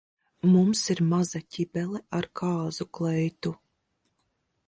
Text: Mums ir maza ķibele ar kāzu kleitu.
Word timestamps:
Mums 0.53 0.79
ir 0.93 1.01
maza 1.09 1.41
ķibele 1.57 2.01
ar 2.21 2.27
kāzu 2.41 2.87
kleitu. 2.99 3.55